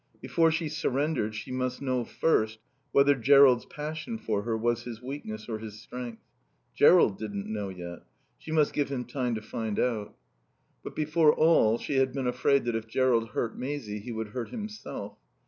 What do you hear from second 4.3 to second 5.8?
her was his weakness or his